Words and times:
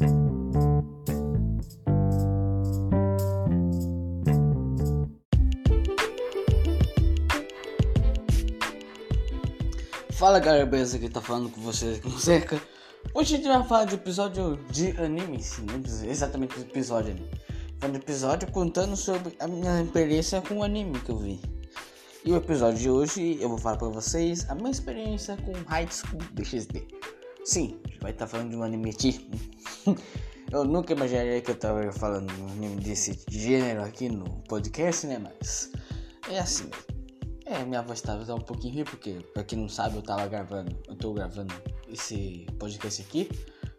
Fala 0.00 0.08
galera, 10.38 10.64
beleza? 10.64 10.96
Aqui 10.96 11.08
tá 11.08 11.20
falando 11.20 11.50
com 11.50 11.60
vocês 11.60 12.00
com 12.00 12.08
Zeca. 12.10 12.58
Hoje 13.12 13.34
a 13.34 13.36
gente 13.36 13.48
vai 13.48 13.62
falar 13.66 13.84
de 13.84 13.96
episódio 13.96 14.56
de 14.70 14.98
anime, 14.98 15.42
sim, 15.42 15.66
não 15.66 15.82
exatamente 16.08 16.54
do 16.54 16.62
episódio 16.62 17.12
ali. 17.12 17.28
Foi 17.78 17.94
episódio 17.94 18.50
contando 18.52 18.96
sobre 18.96 19.36
a 19.38 19.46
minha 19.46 19.82
experiência 19.82 20.40
com 20.40 20.56
o 20.58 20.62
anime 20.62 20.98
que 21.00 21.10
eu 21.10 21.18
vi. 21.18 21.42
E 22.24 22.32
o 22.32 22.36
episódio 22.36 22.78
de 22.78 22.88
hoje 22.88 23.36
eu 23.40 23.50
vou 23.50 23.58
falar 23.58 23.76
pra 23.76 23.88
vocês 23.88 24.48
a 24.48 24.54
minha 24.54 24.70
experiência 24.70 25.36
com 25.38 25.52
High 25.66 25.88
School 25.90 26.22
DxD. 26.32 26.86
Sim, 27.44 27.78
vai 28.00 28.12
estar 28.12 28.24
tá 28.26 28.30
falando 28.30 28.50
de 28.50 28.56
um 28.56 28.62
anime 28.62 28.94
Eu 30.52 30.64
nunca 30.64 30.92
imaginaria 30.92 31.40
que 31.40 31.52
eu 31.52 31.54
tava 31.54 31.92
falando 31.92 32.28
um 32.40 32.48
anime 32.48 32.82
desse 32.82 33.16
gênero 33.30 33.84
aqui 33.84 34.08
no 34.08 34.24
podcast, 34.48 35.06
né? 35.06 35.16
Mas 35.16 35.70
é 36.28 36.40
assim. 36.40 36.68
É, 37.46 37.64
minha 37.64 37.82
voz 37.82 38.00
tava 38.00 38.24
tá 38.24 38.34
um 38.34 38.40
pouquinho 38.40 38.74
ruim, 38.74 38.84
porque, 38.84 39.20
pra 39.32 39.44
quem 39.44 39.60
não 39.60 39.68
sabe, 39.68 39.96
eu 39.96 40.02
tava 40.02 40.26
gravando, 40.26 40.76
eu 40.88 40.96
tô 40.96 41.12
gravando 41.12 41.54
esse 41.88 42.46
podcast 42.58 43.02
aqui 43.02 43.28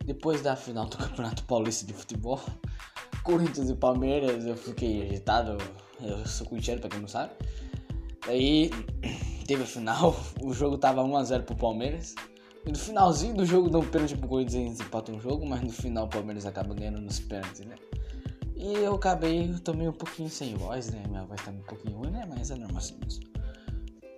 depois 0.06 0.42
da 0.42 0.56
final 0.56 0.86
do 0.86 0.96
Campeonato 0.98 1.44
Paulista 1.44 1.86
de 1.86 1.94
Futebol, 1.94 2.42
Corinthians 3.24 3.70
e 3.70 3.76
Palmeiras, 3.76 4.46
eu 4.46 4.56
fiquei 4.56 5.04
agitado, 5.04 5.58
eu 6.02 6.26
sou 6.26 6.48
corintiano 6.48 6.82
pra 6.82 6.90
quem 6.90 7.00
não 7.00 7.08
sabe. 7.08 7.34
Daí 8.26 8.70
teve 9.46 9.64
a 9.64 9.66
final, 9.66 10.16
o 10.42 10.54
jogo 10.54 10.78
tava 10.78 11.04
1x0 11.04 11.44
pro 11.44 11.56
Palmeiras. 11.56 12.16
No 12.66 12.78
finalzinho 12.78 13.34
do 13.34 13.46
jogo 13.46 13.76
um 13.76 13.86
pênalti 13.86 14.16
pro 14.16 14.28
Corinthians 14.28 14.80
empata 14.80 15.12
um 15.12 15.20
jogo, 15.20 15.46
mas 15.46 15.62
no 15.62 15.72
final 15.72 16.06
o 16.06 16.08
Palmeiras 16.08 16.46
acaba 16.46 16.74
ganhando 16.74 17.02
nos 17.02 17.20
pênaltis, 17.20 17.66
né? 17.66 17.76
E 18.56 18.74
eu 18.74 18.94
acabei, 18.94 19.52
tomei 19.64 19.88
um 19.88 19.94
pouquinho 19.94 20.30
sem 20.30 20.56
voz, 20.56 20.92
né? 20.92 21.04
Minha 21.10 21.24
voz 21.24 21.42
tá 21.44 21.50
um 21.50 21.62
pouquinho 21.62 21.98
ruim, 21.98 22.12
né? 22.12 22.26
Mas 22.30 22.52
é 22.52 22.56
normal 22.56 22.78
assim 22.78 22.96
mesmo. 23.04 23.24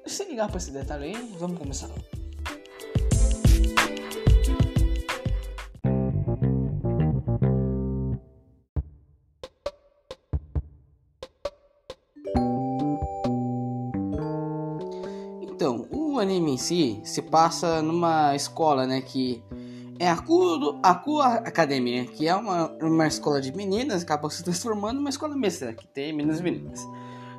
Sem 0.05 0.29
ligar 0.29 0.49
pra 0.49 0.57
esse 0.57 0.71
detalhe 0.71 1.05
aí, 1.05 1.35
vamos 1.39 1.57
começar 1.57 1.87
logo. 1.87 2.22
O 16.13 16.19
anime 16.19 16.51
em 16.51 16.57
si 16.57 17.01
se 17.03 17.21
passa 17.21 17.81
numa 17.81 18.35
escola, 18.35 18.85
né, 18.85 19.01
que 19.01 19.43
é 19.99 20.09
a 20.09 20.17
Cu, 20.17 20.79
a 20.83 20.95
Cu 20.95 21.21
Academia, 21.21 22.05
que 22.05 22.27
é 22.27 22.35
uma, 22.35 22.67
uma 22.81 23.07
escola 23.07 23.41
de 23.41 23.55
meninas, 23.55 24.03
acaba 24.03 24.29
se 24.29 24.43
transformando 24.43 24.97
numa 24.97 25.09
escola 25.09 25.35
mista, 25.35 25.73
que 25.73 25.87
tem 25.87 26.13
meninos 26.13 26.39
e 26.39 26.43
meninas. 26.43 26.87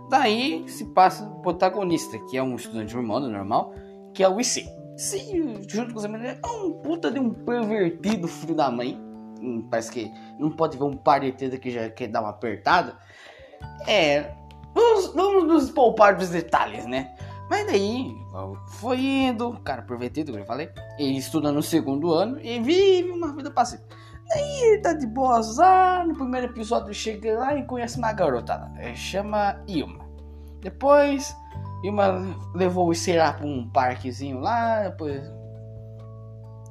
Daí 0.08 0.64
se 0.68 0.84
passa 0.86 1.24
o 1.24 1.40
protagonista, 1.40 2.18
que 2.30 2.36
é 2.36 2.42
um 2.42 2.56
estudante 2.56 2.96
humano 2.96 3.28
normal, 3.28 3.74
que 4.12 4.22
é 4.22 4.28
o 4.28 4.40
IC. 4.40 4.66
Sim, 4.96 5.62
junto 5.68 5.92
com 5.92 5.98
os 5.98 6.04
amigos, 6.04 6.26
é 6.26 6.38
um 6.46 6.72
puta 6.72 7.10
de 7.10 7.18
um 7.18 7.30
pervertido 7.30 8.28
filho 8.28 8.54
da 8.54 8.70
mãe. 8.70 9.00
Hum, 9.40 9.66
parece 9.68 9.90
que 9.90 10.12
não 10.38 10.50
pode 10.50 10.78
ver 10.78 10.84
um 10.84 10.96
par 10.96 11.20
de 11.20 11.32
teta 11.32 11.58
que 11.58 11.70
já 11.70 11.90
quer 11.90 12.08
dar 12.08 12.20
uma 12.20 12.30
apertada. 12.30 12.96
É. 13.86 14.32
Vamos, 14.72 15.14
vamos 15.14 15.44
nos 15.44 15.70
poupar 15.70 16.16
dos 16.16 16.30
detalhes, 16.30 16.86
né? 16.86 17.14
Mas 17.54 17.66
daí, 17.66 18.16
foi 18.66 18.98
indo, 18.98 19.52
cara 19.60 19.82
pervertido, 19.82 20.32
como 20.32 20.42
eu 20.42 20.46
falei. 20.46 20.68
Ele 20.98 21.18
estuda 21.18 21.52
no 21.52 21.62
segundo 21.62 22.12
ano 22.12 22.40
e 22.40 22.58
vive 22.58 23.12
uma 23.12 23.32
vida 23.32 23.48
pacífica. 23.48 23.96
Daí 24.28 24.60
ele 24.64 24.82
tá 24.82 24.92
de 24.92 25.06
boas 25.06 25.56
lá, 25.56 26.04
no 26.04 26.14
primeiro 26.14 26.48
episódio 26.48 26.92
chega 26.92 27.38
lá 27.38 27.54
e 27.54 27.64
conhece 27.64 27.96
uma 27.96 28.12
garota, 28.12 28.68
é, 28.76 28.92
chama 28.96 29.62
Ilma. 29.68 30.04
Depois, 30.62 31.32
Ilma 31.84 32.36
levou 32.56 32.88
o 32.88 32.94
Será 32.94 33.32
pra 33.32 33.46
um 33.46 33.70
parquezinho 33.70 34.40
lá, 34.40 34.88
depois... 34.88 35.22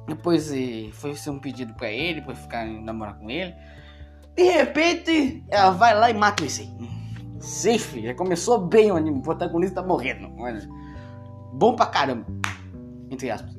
Depois 0.06 0.52
foi 0.92 1.16
ser 1.16 1.30
um 1.30 1.38
pedido 1.38 1.72
pra 1.72 1.90
ele, 1.90 2.20
pra 2.20 2.34
ficar 2.34 2.66
namorar 2.66 3.18
com 3.18 3.30
ele. 3.30 3.54
De 4.36 4.42
repente, 4.42 5.42
ela 5.48 5.70
vai 5.70 5.98
lá 5.98 6.10
e 6.10 6.14
mata 6.14 6.42
o 6.42 6.46
Issei. 6.46 6.68
Safe, 7.40 8.02
já 8.02 8.14
começou 8.14 8.66
bem 8.66 8.92
o 8.92 8.96
anime, 8.96 9.20
o 9.20 9.22
protagonista 9.22 9.80
tá 9.80 9.86
morrendo. 9.86 10.28
Bom 11.54 11.74
pra 11.74 11.86
caramba. 11.86 12.26
Entre 13.10 13.30
aspas. 13.30 13.56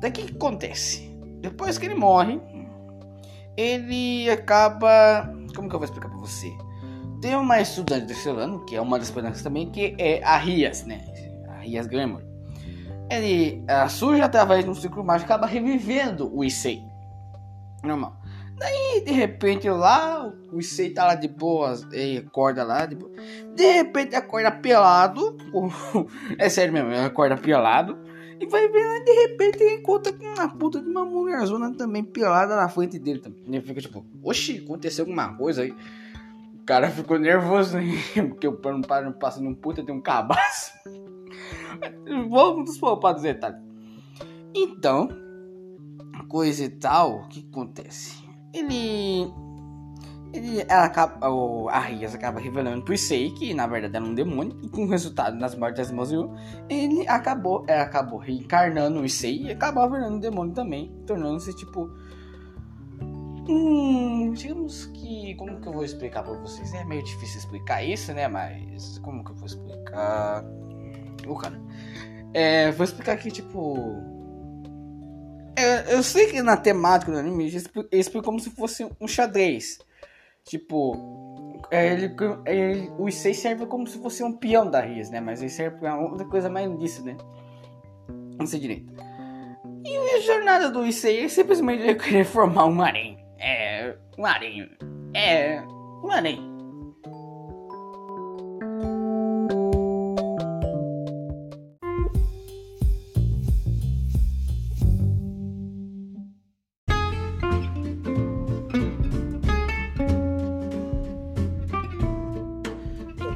Daí 0.00 0.10
o 0.10 0.12
que, 0.12 0.22
que 0.24 0.34
acontece? 0.34 1.14
Depois 1.40 1.78
que 1.78 1.86
ele 1.86 1.94
morre, 1.94 2.40
ele 3.56 4.30
acaba. 4.30 5.30
Como 5.54 5.68
que 5.68 5.74
eu 5.74 5.78
vou 5.78 5.84
explicar 5.84 6.08
pra 6.08 6.18
você? 6.18 6.52
Tem 7.20 7.34
uma 7.36 7.60
estudante 7.60 8.02
do 8.02 8.08
terceiro 8.08 8.38
ano, 8.38 8.64
que 8.66 8.76
é 8.76 8.80
uma 8.80 8.98
das 8.98 9.10
protagonistas 9.10 9.42
também, 9.42 9.70
que 9.70 9.96
é 9.98 10.22
a 10.22 10.36
Rias, 10.36 10.84
né? 10.84 11.00
A 11.48 11.60
Rias 11.60 11.86
Glamour. 11.86 12.22
Ele 13.10 13.62
surge 13.88 14.20
através 14.20 14.64
de 14.64 14.70
um 14.70 14.74
ciclo 14.74 15.04
mágico 15.04 15.32
acaba 15.32 15.46
revivendo 15.46 16.30
o 16.34 16.44
Issei. 16.44 16.82
Normal. 17.82 18.16
Daí, 18.56 19.02
de 19.04 19.12
repente, 19.12 19.68
lá, 19.68 20.32
o 20.52 20.58
Issei 20.58 20.90
tá 20.90 21.06
lá 21.06 21.14
de 21.14 21.28
boas, 21.28 21.86
ele 21.92 22.18
acorda 22.18 22.62
lá, 22.62 22.86
de 22.86 22.94
boa. 22.94 23.10
De 23.54 23.72
repente, 23.72 24.14
acorda 24.14 24.50
pelado. 24.50 25.36
é 26.38 26.48
sério 26.48 26.72
mesmo, 26.72 26.94
acorda 26.94 27.36
pelado 27.36 27.98
e 28.40 28.46
vai 28.46 28.68
ver, 28.68 29.04
de 29.04 29.12
repente, 29.12 29.64
encontra 29.64 30.12
com 30.12 30.24
uma 30.24 30.48
puta 30.48 30.80
de 30.80 30.88
uma 30.88 31.04
mulherzona 31.04 31.72
também 31.74 32.02
pelada 32.02 32.56
na 32.56 32.68
frente 32.68 32.98
dele. 32.98 33.20
Também. 33.20 33.42
Ele 33.46 33.60
fica 33.60 33.80
tipo, 33.80 34.04
oxi, 34.22 34.62
aconteceu 34.64 35.04
alguma 35.04 35.36
coisa 35.36 35.62
aí. 35.62 35.74
O 36.54 36.64
cara 36.64 36.90
ficou 36.90 37.18
nervoso, 37.18 37.78
hein? 37.78 37.94
Porque 38.28 38.48
o 38.48 38.56
pano 38.56 38.82
passa 39.18 39.40
num 39.40 39.54
puta 39.54 39.82
de 39.82 39.92
um 39.92 40.00
cabaço. 40.00 40.72
Vamos 42.28 42.78
poupar 42.78 43.14
dos 43.14 43.22
detalhes. 43.22 43.60
Então, 44.54 45.08
coisa 46.28 46.64
e 46.64 46.68
tal, 46.68 47.20
o 47.20 47.28
que 47.28 47.46
acontece? 47.50 48.23
Ele 48.54 49.32
ele, 50.32 50.64
ela 50.68 50.84
acaba, 50.84 51.28
o, 51.30 51.68
a 51.68 51.78
Rias 51.78 52.12
acaba 52.12 52.40
revelando 52.40 52.82
pro 52.82 52.92
Issei 52.92 53.30
que 53.30 53.54
na 53.54 53.68
verdade 53.68 53.94
era 53.94 54.04
um 54.04 54.14
demônio 54.14 54.58
e 54.62 54.68
com 54.68 54.84
o 54.84 54.88
resultado 54.88 55.36
nas 55.36 55.54
mortes 55.54 55.78
das 55.78 55.92
Mozu, 55.92 56.28
ele 56.68 57.06
acabou, 57.06 57.64
ela 57.68 57.84
acabou 57.84 58.18
reencarnando 58.18 59.00
o 59.00 59.04
Issei 59.04 59.42
e 59.42 59.52
acabou 59.52 59.88
virando 59.88 60.16
um 60.16 60.18
demônio 60.18 60.52
também, 60.52 60.92
tornando-se 61.06 61.54
tipo 61.54 61.88
Hum, 63.48 64.32
digamos 64.32 64.86
que. 64.86 65.34
Como 65.34 65.60
que 65.60 65.68
eu 65.68 65.72
vou 65.72 65.84
explicar 65.84 66.22
pra 66.22 66.32
vocês? 66.32 66.72
É 66.72 66.82
meio 66.84 67.04
difícil 67.04 67.38
explicar 67.38 67.82
isso, 67.82 68.12
né? 68.14 68.26
Mas. 68.26 68.98
Como 68.98 69.22
que 69.22 69.32
eu 69.32 69.34
vou 69.34 69.46
explicar? 69.46 70.44
Oh, 71.26 71.34
cara. 71.36 71.60
É, 72.32 72.72
vou 72.72 72.84
explicar 72.84 73.12
aqui, 73.12 73.30
tipo. 73.30 74.13
É, 75.56 75.94
eu 75.94 76.02
sei 76.02 76.26
que 76.26 76.42
na 76.42 76.56
temática 76.56 77.12
do 77.12 77.18
anime 77.18 77.46
ele 77.46 77.62
explica 77.92 78.24
como 78.24 78.40
se 78.40 78.50
fosse 78.50 78.86
um 79.00 79.06
xadrez. 79.06 79.78
Tipo, 80.44 81.60
é, 81.70 81.92
ele, 81.92 82.14
ele, 82.46 82.92
o 82.98 83.08
Issei 83.08 83.32
serve 83.32 83.66
como 83.66 83.86
se 83.86 83.98
fosse 83.98 84.22
um 84.22 84.32
peão 84.32 84.70
da 84.70 84.80
Rias, 84.80 85.10
né? 85.10 85.20
Mas 85.20 85.40
ele 85.40 85.50
serve 85.50 85.78
pra 85.78 85.98
outra 85.98 86.26
coisa 86.26 86.50
mais 86.50 86.76
disso, 86.78 87.04
né? 87.04 87.16
Não 88.38 88.46
sei 88.46 88.60
direito. 88.60 88.92
E 89.84 90.16
a 90.16 90.20
jornada 90.20 90.70
do 90.70 90.84
Issei 90.84 91.24
é 91.24 91.28
simplesmente 91.28 91.94
querer 91.96 92.24
formar 92.24 92.66
um 92.66 92.82
harém. 92.82 93.18
É, 93.38 93.96
um 94.18 94.26
harém. 94.26 94.70
É, 95.14 95.62
um 96.02 96.10
harém. 96.10 96.53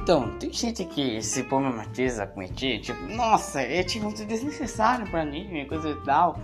Então, 0.08 0.30
tem 0.38 0.50
gente 0.50 0.86
que 0.86 1.20
se 1.20 1.42
problematiza 1.42 2.26
com 2.26 2.40
ET, 2.40 2.56
tipo, 2.56 2.98
nossa, 3.14 3.60
é 3.60 3.82
tipo 3.82 4.06
muito 4.06 4.24
desnecessário 4.24 5.06
pra 5.10 5.20
anime, 5.20 5.66
coisa 5.66 5.90
e 5.90 5.96
tal. 5.96 6.40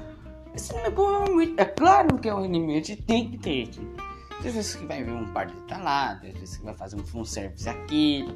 Esse 0.55 0.75
negócio, 0.75 1.41
é 1.57 1.65
claro 1.65 2.19
que 2.19 2.29
é 2.29 2.35
um 2.35 2.45
anime, 2.45 2.83
tem 2.83 3.31
que 3.31 3.39
ter 3.39 3.63
ET. 3.63 3.77
Tem 4.43 4.53
vezes 4.53 4.75
que 4.75 4.85
vai 4.85 5.03
ver 5.03 5.13
um 5.13 5.33
par 5.33 5.47
de 5.47 5.55
talado, 5.63 6.21
tem 6.21 6.33
vezes 6.33 6.59
que 6.59 6.65
vai 6.67 6.75
fazer 6.75 6.97
um 6.97 7.05
fanservice 7.05 7.67
aqui. 7.67 8.29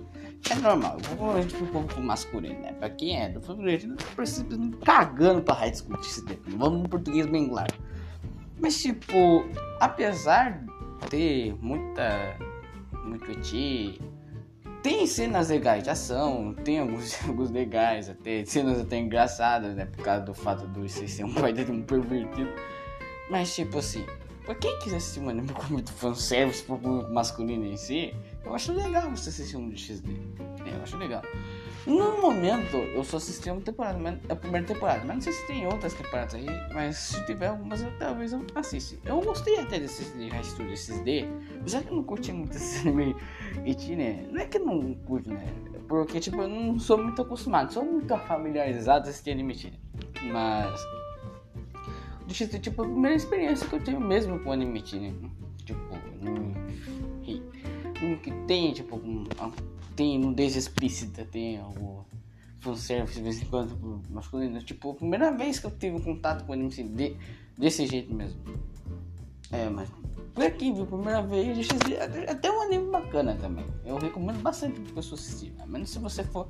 É 0.50 0.54
normal, 0.54 0.96
tipo, 0.96 1.62
um 1.62 1.66
pouco 1.66 2.00
masculino, 2.00 2.60
né? 2.60 2.72
Pra 2.72 2.88
quem 2.88 3.20
é 3.20 3.28
do 3.28 3.42
favorito, 3.42 3.86
não 3.86 3.96
precisa 3.96 4.46
cagando 4.82 5.42
pra 5.42 5.56
high 5.56 5.74
school 5.74 6.00
esse 6.00 6.24
tempo. 6.24 6.40
Vamos 6.56 6.84
no 6.84 6.88
português 6.88 7.26
bem 7.26 7.50
claro. 7.50 7.74
Mas 8.58 8.80
tipo, 8.80 9.44
apesar 9.78 10.58
de 10.58 11.08
ter 11.10 11.54
muita. 11.60 12.34
muito 13.04 13.30
ET 13.30 14.00
tem 14.82 15.06
cenas 15.06 15.48
legais 15.48 15.82
de 15.82 15.90
ação, 15.90 16.54
tem 16.64 16.78
alguns 16.78 17.16
jogos 17.24 17.50
legais, 17.50 18.08
até 18.08 18.44
cenas 18.44 18.80
até 18.80 18.98
engraçadas, 18.98 19.74
né? 19.74 19.86
Por 19.86 20.04
causa 20.04 20.24
do 20.24 20.34
fato 20.34 20.66
do 20.66 20.84
IC 20.84 21.08
ser 21.08 21.24
um 21.24 21.34
pai 21.34 21.52
de 21.52 21.70
um 21.70 21.82
pervertido. 21.82 22.50
Mas 23.30 23.54
tipo 23.54 23.78
assim, 23.78 24.04
pra 24.44 24.54
quem 24.54 24.78
quiser 24.78 24.96
assistir 24.96 25.20
um 25.20 25.28
anime 25.28 25.48
com 25.52 25.72
muito 25.72 25.92
fanservice 25.92 26.62
pro 26.62 26.78
público 26.78 27.12
masculino 27.12 27.66
em 27.66 27.76
si, 27.76 28.14
eu 28.44 28.54
acho 28.54 28.72
legal 28.72 29.10
você 29.10 29.28
assistir 29.28 29.56
um 29.56 29.68
de 29.68 29.76
XD. 29.76 30.10
É, 30.66 30.76
eu 30.76 30.82
acho 30.82 30.96
legal. 30.96 31.22
No 31.88 32.20
momento, 32.20 32.76
eu 32.76 33.02
só 33.02 33.16
assisti 33.16 33.50
uma 33.50 33.62
temporada, 33.62 34.20
a 34.28 34.36
primeira 34.36 34.66
temporada. 34.66 35.02
Mas 35.06 35.16
não 35.16 35.20
sei 35.22 35.32
se 35.32 35.46
tem 35.46 35.66
outras 35.66 35.94
temporadas 35.94 36.34
aí. 36.34 36.46
Mas 36.74 36.96
se 36.98 37.24
tiver 37.24 37.46
algumas, 37.46 37.80
eu, 37.82 37.90
talvez 37.98 38.32
eu 38.34 38.44
assista. 38.54 38.96
Eu 39.06 39.22
gostei 39.22 39.58
até 39.58 39.80
desse 39.80 40.04
de 40.16 40.28
High 40.28 40.44
Studio 40.44 40.76
XD. 40.76 41.26
Já 41.64 41.82
que 41.82 41.88
eu 41.88 41.96
não 41.96 42.04
curti 42.04 42.30
muito 42.30 42.54
esse 42.54 42.80
anime 42.86 43.16
Iti, 43.64 43.96
né? 43.96 44.28
Não 44.30 44.38
é 44.38 44.44
que 44.44 44.58
eu 44.58 44.66
não 44.66 44.94
curto, 44.94 45.30
né? 45.30 45.46
Porque, 45.88 46.20
tipo, 46.20 46.42
eu 46.42 46.48
não 46.48 46.78
sou 46.78 46.98
muito 46.98 47.22
acostumado. 47.22 47.72
Sou 47.72 47.82
muito 47.82 48.14
familiarizado 48.18 49.06
a 49.06 49.10
assistir 49.10 49.30
anime 49.30 49.54
Iti, 49.54 49.80
Mas... 50.30 50.78
Do 52.26 52.34
XD, 52.34 52.58
tipo, 52.58 52.82
a 52.82 52.84
primeira 52.84 53.16
experiência 53.16 53.66
que 53.66 53.74
eu 53.74 53.82
tenho 53.82 53.98
mesmo 53.98 54.38
com 54.40 54.52
anime 54.52 54.80
Iti, 54.80 55.00
né? 55.00 55.14
Tipo, 55.64 55.88
que 58.22 58.30
tem, 58.46 58.72
tipo, 58.72 59.00
tem 59.98 60.16
nudez 60.16 60.54
explícita, 60.54 61.24
tem 61.24 61.58
algo 61.58 62.06
fanservice 62.60 63.16
de 63.16 63.22
vez 63.22 63.42
em 63.42 63.46
quando 63.46 64.00
masculino. 64.08 64.62
Tipo, 64.62 64.92
a 64.92 64.94
primeira 64.94 65.32
vez 65.32 65.58
que 65.58 65.66
eu 65.66 65.72
tive 65.72 65.96
um 65.96 66.00
contato 66.00 66.44
com 66.44 66.52
anime 66.52 66.68
assim, 66.68 66.86
de, 66.94 67.16
desse 67.58 67.84
jeito 67.84 68.14
mesmo. 68.14 68.40
É, 69.50 69.68
mas 69.68 69.90
por 70.32 70.44
aqui, 70.44 70.72
viu? 70.72 70.86
Primeira 70.86 71.20
vez, 71.22 71.66
até, 72.00 72.30
até 72.30 72.48
um 72.48 72.60
anime 72.62 72.92
bacana 72.92 73.36
também. 73.40 73.66
Eu 73.84 73.96
recomendo 73.96 74.40
bastante 74.40 74.80
pra 74.82 74.94
pessoa 74.94 75.18
assistir. 75.18 75.50
Né? 75.58 75.64
Mas 75.66 75.90
se 75.90 75.98
você 75.98 76.22
for 76.22 76.46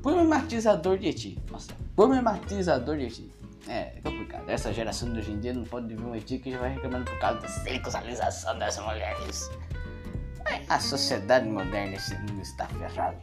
problematizador 0.00 0.96
de 0.96 1.12
ti. 1.12 1.38
Nossa, 1.50 1.74
problematizador 1.94 2.96
de 2.96 3.08
ti. 3.08 3.30
É, 3.68 3.98
é 3.98 4.00
complicado. 4.02 4.48
Essa 4.48 4.72
geração 4.72 5.12
de 5.12 5.18
hoje 5.18 5.32
em 5.32 5.40
dia 5.40 5.52
não 5.52 5.64
pode 5.64 5.94
ver 5.94 6.02
um 6.02 6.14
eti 6.14 6.38
que 6.38 6.50
já 6.50 6.58
vai 6.60 6.72
reclamando 6.72 7.04
por 7.04 7.18
causa 7.18 7.40
da 7.40 7.48
sexualização 7.48 8.58
das 8.58 8.78
mulheres. 8.78 9.50
A 10.68 10.78
sociedade 10.78 11.48
moderna 11.48 11.96
esse 11.96 12.14
mundo 12.16 12.40
está 12.42 12.66
ferrado. 12.66 13.18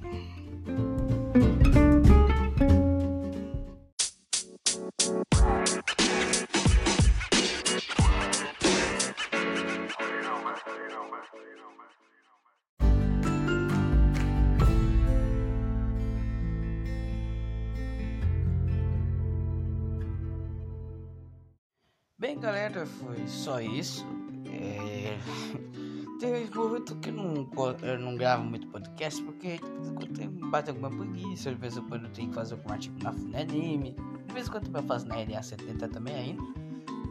Bem, 22.17 22.39
galera, 22.39 22.85
foi 22.85 23.27
só 23.27 23.59
isso. 23.59 24.05
É... 24.45 25.80
Teve 26.21 26.55
muito 26.55 26.95
que 26.97 27.09
não, 27.09 27.49
eu 27.81 27.97
não 27.97 28.15
gravo 28.15 28.43
muito 28.43 28.67
podcast 28.67 29.19
porque 29.23 29.57
tipo, 29.57 30.05
tem 30.13 30.29
bate 30.29 30.69
alguma 30.69 30.91
preguiça, 30.91 31.49
de 31.49 31.55
vez 31.55 31.75
em 31.75 31.81
quando 31.81 32.03
eu 32.03 32.11
tenho 32.11 32.29
que 32.29 32.35
fazer 32.35 32.53
algum 32.53 32.71
artigo 32.71 32.95
na 33.03 33.11
Funanime, 33.11 33.95
de 34.27 34.31
vez 34.31 34.47
em 34.47 34.51
quando 34.51 34.71
eu 34.71 34.83
faço 34.83 35.07
na 35.07 35.15
LA70 35.15 35.89
também 35.89 36.13
ainda. 36.13 36.43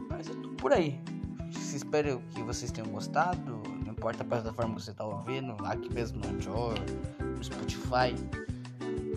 Mas 0.09 0.29
eu 0.29 0.41
tô 0.41 0.47
por 0.51 0.71
aí. 0.71 0.97
Espero 1.49 2.21
que 2.29 2.41
vocês 2.41 2.71
tenham 2.71 2.89
gostado. 2.89 3.61
Não 3.83 3.91
importa 3.91 4.23
a 4.23 4.25
plataforma 4.25 4.75
que 4.75 4.81
você 4.81 4.93
tá 4.93 5.03
ouvindo, 5.03 5.57
aqui 5.65 5.93
mesmo 5.93 6.21
no 6.21 6.29
Anchor, 6.29 6.75
no 7.19 7.43
Spotify. 7.43 8.15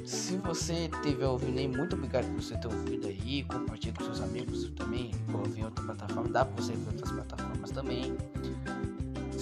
Se 0.05 0.37
você 0.39 0.91
tiver 1.05 1.29
ouvindo 1.29 1.57
aí, 1.57 1.69
muito 1.69 1.95
obrigado 1.95 2.27
por 2.33 2.43
você 2.43 2.59
ter 2.59 2.67
ouvido 2.67 3.07
aí. 3.07 3.45
Compartilhe 3.45 3.97
com 3.97 4.03
seus 4.03 4.21
amigos 4.21 4.69
também. 4.71 5.13
Ouvir 5.33 5.67
outra 5.67 5.85
plataforma, 5.85 6.31
dá 6.31 6.45
pra 6.45 6.61
você 6.61 6.73
ver 6.73 6.89
outras 6.89 7.13
plataformas 7.13 7.71
também 7.71 8.17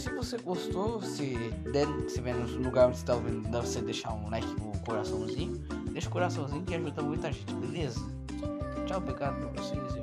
se 0.03 0.11
você 0.11 0.37
gostou, 0.39 1.01
se 1.01 1.37
der, 1.73 1.87
se 2.09 2.21
vê 2.21 2.33
no 2.33 2.59
lugar 2.59 2.89
onde 2.89 2.97
você 2.97 3.03
está 3.03 3.15
ouvindo, 3.15 3.49
dá 3.49 3.61
você 3.61 3.81
deixar 3.81 4.13
um 4.13 4.29
like 4.31 4.55
com 4.57 4.71
o 4.71 4.79
coraçãozinho. 4.81 5.59
Deixa 5.93 6.09
o 6.09 6.13
coraçãozinho 6.13 6.65
que 6.65 6.75
ajuda 6.75 7.03
muita 7.03 7.31
gente, 7.31 7.55
beleza? 7.55 8.01
Tchau, 8.87 8.99
obrigado 8.99 9.39
pra 9.39 9.63
vocês 9.63 10.02